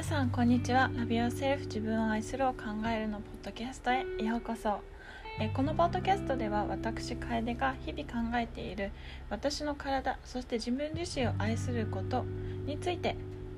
[0.00, 0.90] 皆さんこんにちは。
[0.96, 4.06] ラビオセルフ自分を愛するを考えるのポッドキャストへ。
[4.24, 4.80] ようこそ。
[5.38, 8.92] えこのポッドキャストでは私楓が日々考えている
[9.28, 12.24] 私の体そして自分自身を愛すること
[12.64, 13.14] について、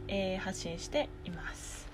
[0.08, 1.86] えー、発信しています。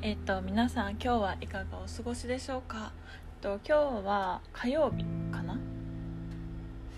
[0.00, 2.92] えっと皆さん今日はいかがお過ごしでしょうか？
[3.40, 5.58] と今日は火曜日かな？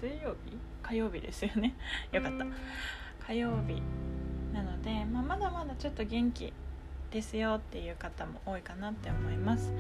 [0.03, 0.59] 水曜日？
[0.83, 1.75] 火曜日ですよね。
[2.13, 2.45] よかった。
[3.27, 3.81] 火曜日
[4.57, 6.53] なので、まあ、まだまだちょっと元気
[7.11, 9.71] ですよっていう方も多いかなって思います。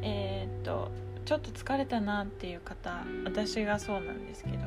[0.00, 0.90] えー、っと
[1.24, 4.58] ちょっと疲れたなっていう方私がそうなんですけど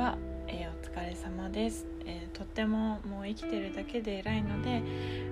[0.00, 0.16] は、
[0.46, 4.82] えー、お疲れ様です、えー、とってももう生きてるだけで偉いので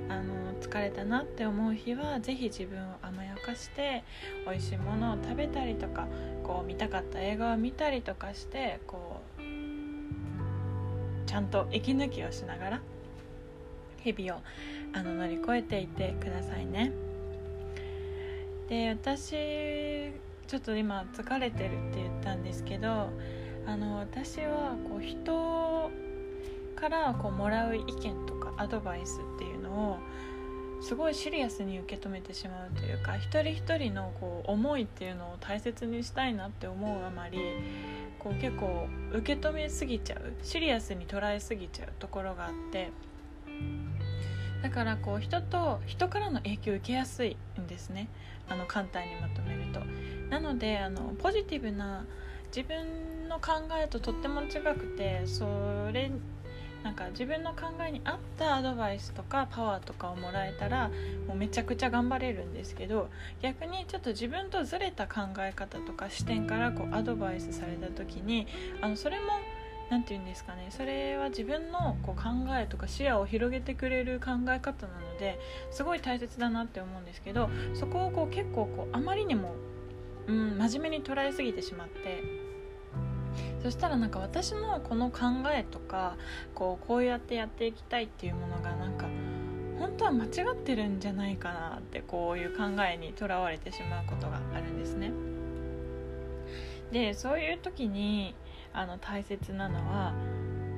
[0.09, 4.03] あの疲れたなって思う日は是非自分を甘やかして
[4.45, 6.09] 美味しいものを食べたりとか
[6.43, 9.43] こう見たかった映画を見たりとかしてこう
[11.27, 12.81] ちゃんと息抜きをしながら
[14.03, 14.43] 日々を
[14.93, 16.93] あの乗り越えていてくださいね。
[18.69, 19.31] で私
[20.47, 23.11] ちょっと今疲れてるって言ったんですけど
[23.67, 25.91] あの私はこう人
[26.75, 29.99] からこうもらう意見とかアドバイスっていうのを
[30.81, 37.39] すごいシリアスに受け止めてしまうというか一人一人のこう思いっていうのを大切にしたいなって思うあまり
[38.19, 42.91] こう結構受け止めすぎちゃうシリアスに捉えすぎちゃうところがあって
[44.63, 48.09] だからこう人と人からの影響を受けやすいんですね。
[48.49, 49.81] あの簡単にまとめると。
[50.31, 52.05] なのであのポジティブな
[52.55, 56.11] 自分の考えととっても違くてそれ
[56.83, 60.91] なんか自分の考えに合ったアドバイスとかパワーとかをもらえたら
[61.29, 63.09] もうめちゃくちゃ頑張れるんですけど
[63.41, 68.47] 逆にちょっと自分とずれた考え方とか視点からこうアドバイスされた時に
[68.81, 69.27] あのそれも
[69.93, 75.39] 何て言うんですかねそれは自分のこう考えとか視野を広げてくれる考え方なので
[75.71, 79.53] すごい大切だなって思うんですけどそこをこう結構こうあまりにも、
[80.29, 82.25] うん、真面目に捉えすぎてしまって
[83.63, 85.21] そしたらなんか私のこの考
[85.55, 86.17] えとか
[86.55, 89.05] こうこうやってやっていきたいっていうものがなんか
[89.79, 95.13] 本当は間違ってるんじゃないかなってこういう考えにとらわれてしまうことがあるんですね。
[96.93, 98.35] でそういう時に
[98.75, 100.15] あの大切なのは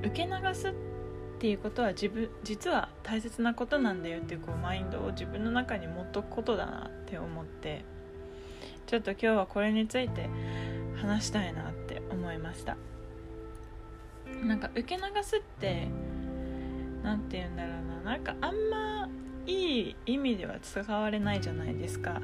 [0.03, 0.72] 受け流すっ
[1.38, 7.84] ていうことは自分実は大切なことなんだよっていうこうマインドを自分の中に持っとくことだなって思って
[8.87, 10.28] ちょっと今日はこれについて
[10.97, 12.77] 話したいなって思いました。
[14.43, 15.88] なんか受け流すって
[17.03, 18.12] 何て言うんだろうな。
[18.12, 19.09] なんかあんま
[19.47, 22.21] いい意味では使われないじゃないですか。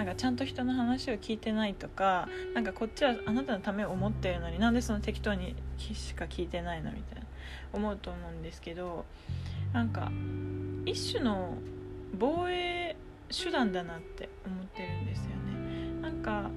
[0.00, 7.26] なんかちゃんと人の話を聞いてないとかなんかこっちはあなたのためを思ってるのになんでその適当にしか聞いてないのみたいな
[7.74, 9.04] 思うと思うんですけど
[9.74, 10.10] なんか
[10.86, 11.58] 一種の
[12.18, 12.96] 防衛
[13.28, 16.00] 手段だなって思ってるんですよね。
[16.00, 16.50] なんか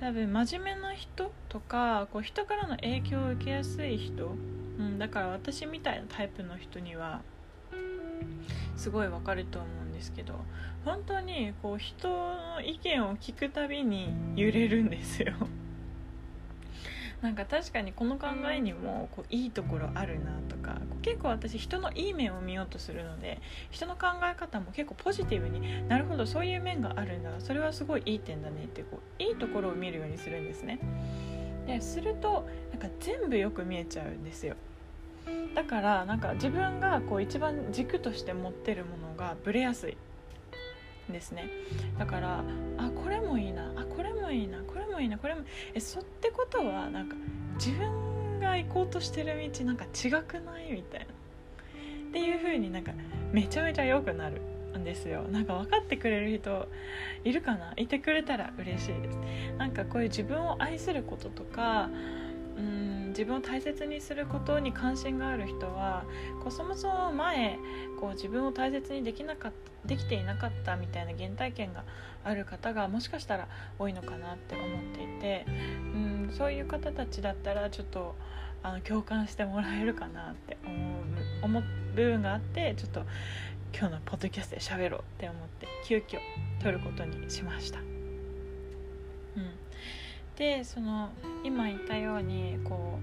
[0.00, 4.34] 多分真面目な人とかこう人からの影響を受けやすい人、
[4.80, 7.22] うん、だから私みたいなタイプの人には
[8.76, 10.34] すごいわかると思うんですけど
[10.84, 15.34] 本当にこう人の意見を聞くたびに揺れるんですよ。
[17.20, 23.40] なんか確かにこの考えにもこういいところあるなとか結構私人のいい面を見ようとするので
[23.72, 30.78] 人の考え方も結構ポジティブになるほどそういう面があるんだそれはすごいいい点だねってこういいところを見るようにするんですね。
[31.66, 34.54] でするとなんか全部よく見えちゃうんですよ
[35.54, 39.96] だからなんか自分がこう一番軸として持ってるものがブレやすい
[41.10, 41.48] ですね。
[41.98, 42.44] だから
[42.76, 45.42] あこれもいいなあこれもいいなこれもいいなこれも
[45.74, 47.16] えそってことはなんか
[47.54, 51.06] 自分が行こうとしてる道なんか違くないみたいな。
[51.06, 52.92] っていう風になんか
[53.32, 54.40] めちゃめちゃ良くなる
[54.78, 55.24] んですよ。
[55.24, 56.66] なんか分かってくれる人
[57.22, 57.74] いるかな？
[57.76, 59.18] いてくれたら嬉しいです。
[59.58, 61.90] なんかこういう自分を愛することとか
[62.56, 62.87] うん
[63.18, 66.04] 自分を大切にすることに関心がある人は
[66.40, 67.58] こうそもそも前
[68.00, 69.52] こう自分を大切にできなかっ
[69.84, 71.82] できていなかったみたいな原体験が
[72.22, 78.14] ある方がもしかしたら多いのかなって思っていてうんそういう方たちだったらちょっと
[78.62, 80.76] あの共感してもらえるかなって思う
[81.42, 81.64] 思う
[81.96, 83.02] 部分があってちょっと
[83.76, 86.18] 今日のポッドキャストで喋ろうって思って急遽
[86.62, 87.80] 撮ることにしました。
[87.80, 89.67] うん
[90.38, 91.10] でその
[91.44, 92.98] 今言ったようにこ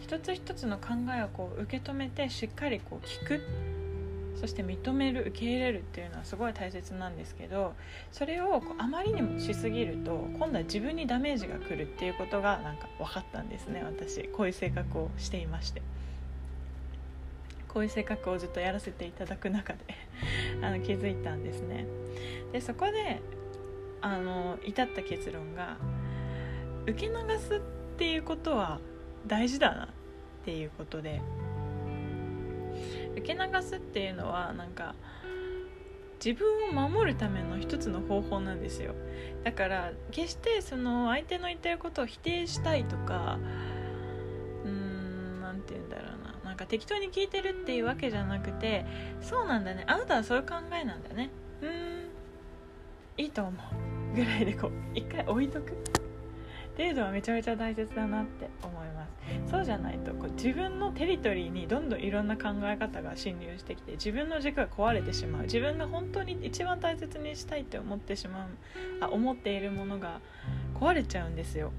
[0.00, 3.40] う一つ一つの考えをこう受け止めてしっかりこう聞く。
[4.40, 7.74] そして認める受け入れるっていうのはすごい大切なんですけど
[8.12, 14.28] それをこうあまりにもしすぎると今度は自分にダメージが来るっていうことがなんか分かったんですね私。
[14.28, 15.80] こういう性格をしていまして。
[17.66, 19.78] ここういう性格をずっとやらせていただく中で。
[20.62, 21.86] あの気づいたんですね。
[22.52, 23.20] でそこで
[24.00, 25.76] あの至った結論が
[26.88, 27.60] 受け流すっ
[27.98, 28.80] ていうことは
[29.26, 29.88] 大事だなっ
[30.44, 31.20] ていうことで。
[33.12, 34.94] 受け流すっていうのはなんか
[36.24, 38.94] 自分を守るための一つの方法なんですよ。
[39.42, 43.38] だから決してその相手の言ってることを否定したいとか
[44.64, 46.38] うーん何て言うんだろうな。
[46.44, 48.86] なんか適当に聞いてるっていうわけじゃなくて
[49.20, 49.84] そうなんだね。
[49.88, 51.30] あなたはそういう考えなんだね。
[51.60, 52.08] うーん
[53.16, 54.16] いいと思う。
[54.16, 55.97] ぐらいでこう一回置いとく。
[56.78, 59.50] っていうのはめちゃめちゃ大切だなって思います。
[59.50, 65.42] そうじゃないとこう自分のテリトリーにどんどんいろんな考え方が侵入してきて自分の軸が壊れてしまう。
[65.42, 68.48] 自分が本当に一番大切にしたいって思ってしまう。
[69.00, 70.20] あ思っているものが
[70.78, 71.72] 壊れちゃうんですよ、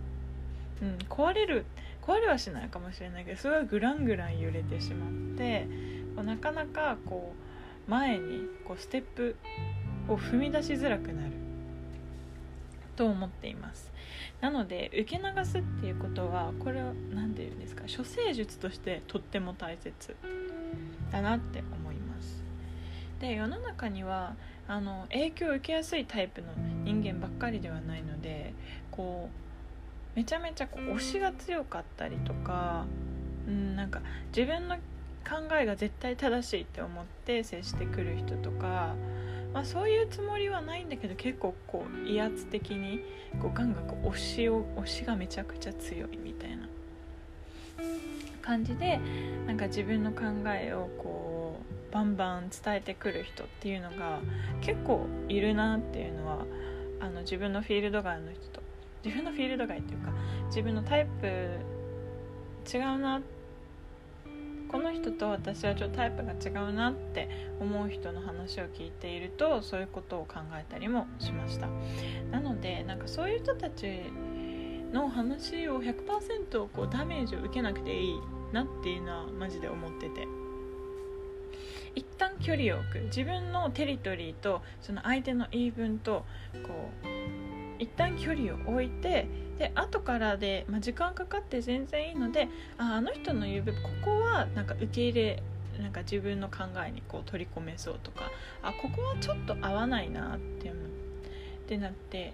[0.82, 1.66] うん、壊れる
[2.02, 5.66] 壊れはしないかもしれないけどそれはグラングラン揺れてしまって
[6.14, 7.34] こうなかなかこ
[7.88, 9.38] う前にこうステップ
[10.10, 11.49] を踏み出しづらくなる。
[13.00, 13.90] と思っています。
[14.42, 20.18] なので受け流すっていうことはこれは何て言うんですか処世術としてとっても大切
[21.10, 22.44] だなって思います。
[23.22, 24.36] で世の中には
[24.68, 26.48] あの影響を受けやすいタイプの
[26.84, 28.54] 人間ばっかりではないので
[28.92, 29.30] こ
[30.14, 32.86] うめちゃめちゃこう推しが強かったりとか、
[33.48, 34.02] うん、なんか
[34.36, 38.94] 自分の考えが絶対正しいって思って接してくる人とか
[39.54, 43.04] まあ、そういうつもりはないんだけど結構こう威圧的に
[43.42, 46.68] こうガンガンこう推しを推しがめちゃくちゃ強いみたいな。
[48.42, 49.00] 感じで
[49.46, 51.56] なんか自分の考えをこ
[51.92, 54.20] うバンバン伝えてくる人っていうのが
[54.62, 56.46] 結構いるなっていうのは
[57.00, 58.62] あの自分のフィールド外の人と
[59.04, 60.12] 自分のフィールド外っていうか
[60.48, 61.28] 自分のタイプ
[62.76, 63.39] 違うなって
[64.70, 67.28] この人と私はちょっとタイプが違うなって
[67.60, 71.68] 思う人の話を聞いているとそういうことを考えたりもしました。
[72.32, 74.04] なのでなんかそういう人たち
[74.94, 78.14] の話を100%こうダメージを受けなくていい
[78.54, 80.28] なっていうのはマジで思ってて。
[81.96, 83.00] 一旦距離を置く。
[83.06, 86.26] 自分のテリトリーとその相手の言い分と
[86.64, 87.08] こう
[87.80, 89.28] 一旦距離を置いて
[89.58, 92.48] で後からで、まあ、時間かかって全然いいので
[92.78, 95.44] ああの人の言う部分ここはなんか受け入れ
[95.80, 98.32] なんか自分の考えにこう取り込めそうとか
[98.62, 100.72] あここはちょっと合わないなってっ
[101.68, 102.34] てなって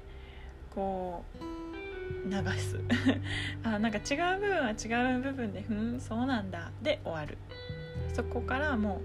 [0.74, 2.80] こう流す。
[3.63, 7.38] あなんか違う部分は違う部分で「ふんそうなんだ」で終わる。
[8.13, 9.01] そこからも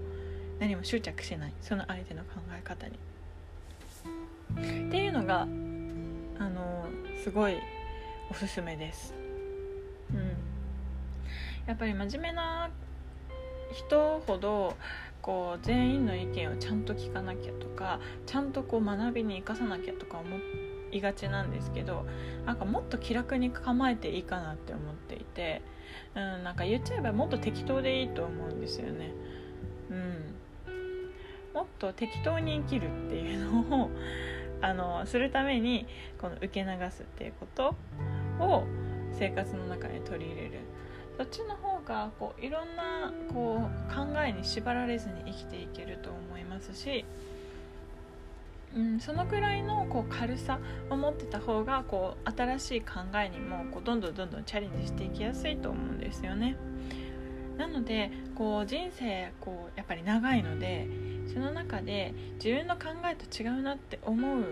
[0.57, 1.53] う何も執着しない。
[1.61, 2.97] その相手の考え方に。
[4.87, 5.47] っていうのが
[6.41, 6.87] あの
[7.23, 7.57] すごい
[8.31, 9.13] おすすめです。
[10.11, 10.17] うん、
[11.67, 12.71] やっぱり真面目な
[13.71, 14.75] 人ほど
[15.21, 20.35] こう全員の意見をちゃんと聞かなきゃとかちゃんとこう学びに生かさなきゃとか思
[20.91, 22.07] いがちなんですけど
[22.47, 25.61] なんかもっと気楽に構えていいかなって思っていて、
[26.15, 29.11] うん、なんか言っちゃえばもっと適当でいいと思うんですよね。
[29.91, 30.33] うん、
[31.53, 33.91] もっと適当に生きるっていうのを
[34.61, 35.87] あのするために
[36.19, 37.75] この受け流すっていうこと
[38.39, 38.63] を
[39.17, 40.59] 生活の中に取り入れる
[41.17, 47.05] そっちの方がこういろんなこう考えに縛られずに生きていけると思いますし、
[48.75, 56.55] うん、そのくらいのこう軽さを持ってた方がこう新しい考えにもこうどんどんどんどんチャレンジしていきやすいと思うんですよね。
[57.57, 60.87] なのでこう人生こうやっぱり長いので
[61.27, 62.13] その中で
[62.43, 64.43] 自分の考えと違うなって思う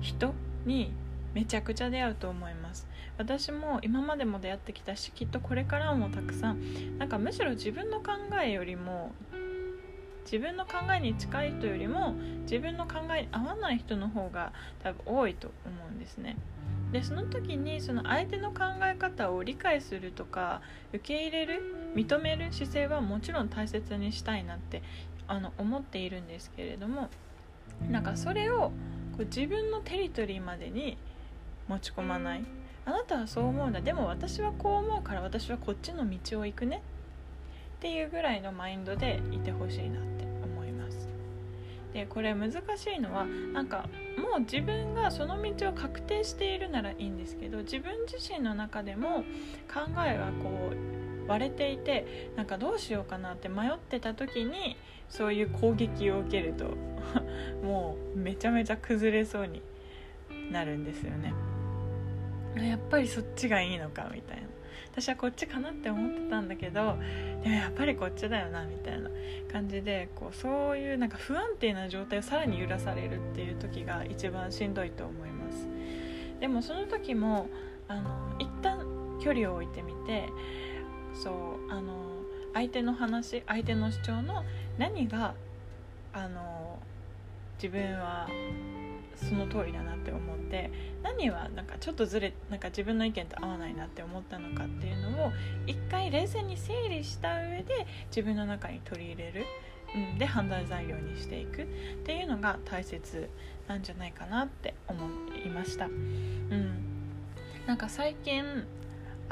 [0.00, 0.92] 人に
[1.34, 2.86] めちゃくちゃ出会うと思います。
[3.18, 8.12] 私も今までも出会ってきたしきっとこれからもたくさんなんかむしろ自分の考
[8.42, 9.12] えよりも
[10.24, 14.52] 自分の考えに近い人よりも自分の考えに合わない人の方が
[14.82, 16.36] 多分多いと思うんですね。
[16.92, 20.60] でその時にその相手の考え方を理解するとか
[20.92, 21.62] 受け入れる
[21.94, 24.82] 認める姿勢はもちろん大切にしたいなって
[25.32, 27.08] あの思っているんですけれども
[27.90, 28.70] なんかそれを
[29.16, 30.98] こう自分のテリトリーまでに
[31.68, 32.44] 持ち込まない。
[32.84, 33.80] あなたはそう思うんだ。
[33.80, 36.82] でも私はこう思うから私はこっちの道を行くね。
[37.76, 41.08] っていうぐらいのマインドでいてほしいなって思います。
[41.94, 49.24] でこれ難しいのはなんかもう自分がその道を確定しているならいいんですけど自分自身の中でも
[49.72, 54.76] 考えがこう割れていてなんかどうしようかなって迷ってた時に
[55.08, 56.76] そういう攻撃を受けると
[57.62, 59.62] もうめちゃめちゃ崩れそうに
[60.50, 61.32] なるんですよね。
[62.56, 64.42] やっぱりそっちがいいのかみたいな。
[64.92, 66.98] 私はこっちかなって思ってたんだけど
[67.42, 69.08] でもやっぱりこっちだよなみたいな
[69.50, 75.66] 感じでこうそういうなんか不安定な状態をさらに揺らされるっていう時が一番しんどいと思います。
[76.40, 77.48] でもその時も
[77.88, 78.84] あの一旦
[79.22, 80.28] 距離を置いてみて
[81.14, 81.92] そうあの
[82.54, 84.44] 相手の話相手の主張の
[84.78, 85.34] 何が
[86.12, 86.78] あの
[87.56, 88.28] 自分は
[89.16, 90.70] その通りだなって思って
[91.02, 95.32] 何はなんかちょっとずれなんか自分の意見と合わないなって思ったのかっていうのを
[95.66, 99.44] 一回冷静に整理した上で自分の中に取り入れる、
[99.94, 101.62] うん、で判断材料にしていく。
[101.62, 101.66] っ
[102.04, 103.30] ていうのが大切
[103.68, 104.98] なんじゃないかなって思
[105.44, 105.86] いました。
[105.86, 106.72] うん、
[107.66, 108.44] なんか最近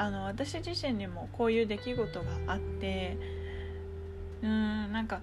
[0.01, 3.17] あの私自身にもこういう出来事があって
[4.41, 5.21] うーんなんか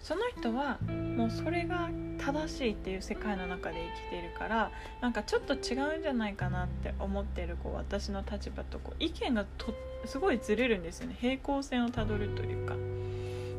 [0.00, 0.78] その人は
[1.16, 3.78] もうそれが正しいっていう世界の中で
[4.10, 11.16] 生きてるからなんかちょっと違うんじゃないかなって思ってるこう私の立場とこう意見がとすごいずれるんですよね。
[11.20, 12.76] 平行線をたどるというか、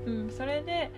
[0.06, 0.90] うん、それで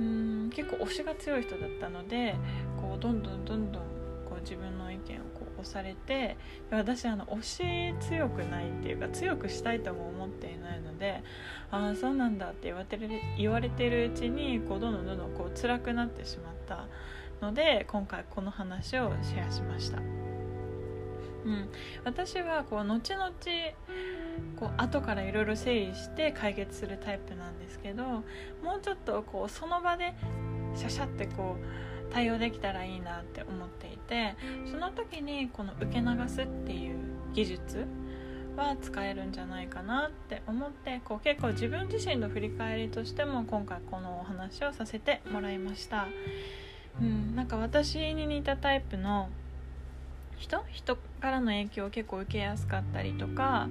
[0.00, 2.34] うん結構推しが強い人だったので
[2.80, 3.82] こうどんどんどんどん
[4.28, 6.36] こう自分の意見を押されて
[6.70, 11.22] 私あの推し強くないっていうか強くしたいとも思っていないので
[11.70, 16.86] ああそうなんだって言われてる言われてるうちにこうどんどんどんどんこう辛くなってしまった
[17.40, 19.98] ので今回この話をシェアしました。
[21.44, 21.68] うん、
[22.04, 23.30] 私はこう後々
[24.56, 28.22] こう後からいろいろ整理して解決するタイプなんですけども
[28.76, 30.14] うちょっとこうその場で
[30.74, 34.36] シャシャってこう対応できたらいいなって思っていて
[34.70, 36.96] その時にこの受け流すっていう
[37.34, 37.86] 技術
[38.56, 46.08] は使えるんじゃないかなって思ってこう結構自分自身の振り返りとしても今回このお話をさせてもらいました。
[47.00, 49.28] うん、なんか私に似たタイプの
[50.36, 50.64] 人？
[50.72, 53.68] 人からの影響を結構受けやすかったりとか、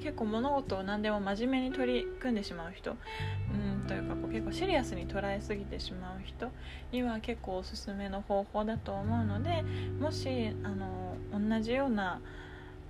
[0.00, 6.48] 結構物事を何でも真面目に取り組んでしまう人、うん、というかこう結構シリアスに捉えすぎてしまう人
[6.92, 9.62] には結構おすすめの方法だと思うので
[10.00, 12.20] もしあの同じような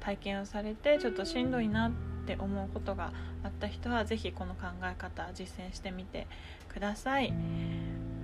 [0.01, 1.93] 体験をされてちょっとしんどいなっ
[2.27, 3.13] て思うことが
[3.43, 6.27] あった人は是非この考え方実践してみて
[6.69, 7.33] ください。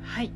[0.02, 0.31] はい。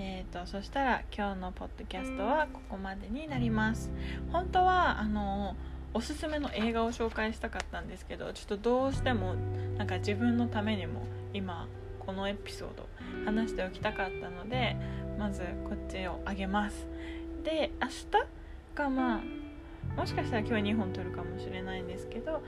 [0.00, 3.90] えーと、そしたら今日のポッドキャストはここまでになります。
[4.30, 5.56] 本当はあの
[5.94, 9.34] おすすめの映画を紹介したかったんですけどちょっとどうしても
[9.76, 11.66] なんか自分のためにも今
[11.98, 12.86] このエピソード
[13.24, 14.76] 話しておきたかったので
[15.18, 16.86] まずこっちをあげます。
[17.44, 18.06] で明日
[18.74, 19.20] がまあ
[19.96, 22.42] もしかしたら今日2本撮るかもしれないんですけど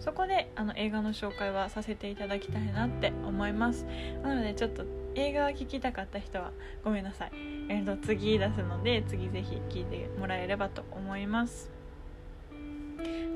[0.00, 3.86] そこであの映画の紹介はさせていただきたいなって思います。
[4.22, 4.84] なのでちょっと
[5.14, 6.50] 映画を聴きたかった人は
[6.82, 7.32] ごめんなさい、
[7.68, 11.73] えー、と次出すので次ぜひ聴いてもらえればと思います。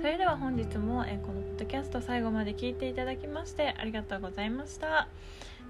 [0.00, 5.08] それでは本日も、え、このポッドキャスト最後まで聞いていただきましてありがとうございました。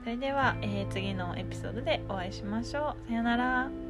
[0.04, 3.08] それでは、え、次のエピソードでお会いしましょう。
[3.08, 3.88] さよなら。